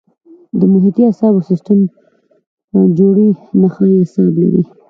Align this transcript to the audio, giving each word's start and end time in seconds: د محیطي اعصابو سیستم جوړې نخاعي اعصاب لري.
د 0.59 0.61
محیطي 0.71 1.01
اعصابو 1.07 1.47
سیستم 1.49 1.79
جوړې 2.97 3.27
نخاعي 3.61 3.95
اعصاب 3.99 4.33
لري. 4.43 4.63